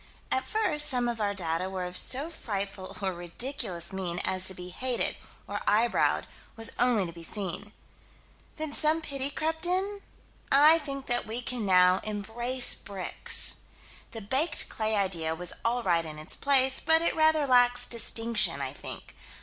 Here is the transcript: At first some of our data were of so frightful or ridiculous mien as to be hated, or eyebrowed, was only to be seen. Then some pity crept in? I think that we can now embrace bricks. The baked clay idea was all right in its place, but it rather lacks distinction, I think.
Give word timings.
At 0.31 0.47
first 0.47 0.87
some 0.87 1.07
of 1.07 1.21
our 1.21 1.35
data 1.35 1.69
were 1.69 1.83
of 1.83 1.95
so 1.95 2.31
frightful 2.31 2.97
or 3.03 3.13
ridiculous 3.13 3.93
mien 3.93 4.17
as 4.25 4.47
to 4.47 4.55
be 4.55 4.69
hated, 4.69 5.15
or 5.45 5.59
eyebrowed, 5.67 6.25
was 6.55 6.71
only 6.79 7.05
to 7.05 7.11
be 7.13 7.21
seen. 7.21 7.71
Then 8.55 8.73
some 8.73 9.01
pity 9.03 9.29
crept 9.29 9.67
in? 9.67 10.01
I 10.51 10.79
think 10.79 11.05
that 11.05 11.27
we 11.27 11.39
can 11.43 11.67
now 11.67 11.99
embrace 12.03 12.73
bricks. 12.73 13.57
The 14.09 14.21
baked 14.21 14.69
clay 14.69 14.95
idea 14.95 15.35
was 15.35 15.53
all 15.63 15.83
right 15.83 16.03
in 16.03 16.17
its 16.17 16.35
place, 16.35 16.79
but 16.79 17.03
it 17.03 17.15
rather 17.15 17.45
lacks 17.45 17.85
distinction, 17.85 18.59
I 18.59 18.73
think. 18.73 19.13